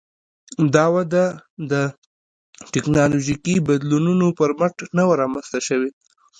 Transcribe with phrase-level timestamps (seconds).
[0.75, 1.25] دا وده
[1.71, 1.73] د
[2.73, 5.89] ټکنالوژیکي بدلونونو پر مټ نه وه رامنځته شوې